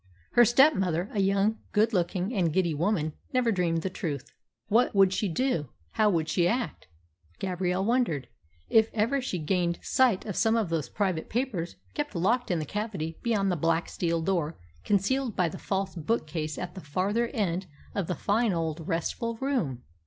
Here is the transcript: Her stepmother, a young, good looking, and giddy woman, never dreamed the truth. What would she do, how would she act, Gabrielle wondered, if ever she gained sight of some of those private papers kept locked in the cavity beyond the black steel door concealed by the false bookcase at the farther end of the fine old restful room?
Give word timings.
Her 0.31 0.45
stepmother, 0.45 1.11
a 1.13 1.19
young, 1.19 1.59
good 1.73 1.93
looking, 1.93 2.33
and 2.33 2.51
giddy 2.51 2.73
woman, 2.73 3.13
never 3.33 3.51
dreamed 3.51 3.83
the 3.83 3.89
truth. 3.91 4.31
What 4.67 4.95
would 4.95 5.13
she 5.13 5.27
do, 5.27 5.69
how 5.91 6.09
would 6.09 6.27
she 6.27 6.47
act, 6.47 6.87
Gabrielle 7.37 7.85
wondered, 7.85 8.27
if 8.67 8.89
ever 8.95 9.21
she 9.21 9.37
gained 9.37 9.77
sight 9.83 10.25
of 10.25 10.35
some 10.35 10.55
of 10.55 10.69
those 10.69 10.89
private 10.89 11.29
papers 11.29 11.75
kept 11.93 12.15
locked 12.15 12.49
in 12.49 12.57
the 12.57 12.65
cavity 12.65 13.19
beyond 13.21 13.51
the 13.51 13.55
black 13.55 13.87
steel 13.89 14.23
door 14.23 14.57
concealed 14.83 15.35
by 15.35 15.47
the 15.47 15.59
false 15.59 15.93
bookcase 15.93 16.57
at 16.57 16.73
the 16.73 16.81
farther 16.81 17.27
end 17.27 17.67
of 17.93 18.07
the 18.07 18.15
fine 18.15 18.53
old 18.53 18.87
restful 18.87 19.35
room? 19.35 19.83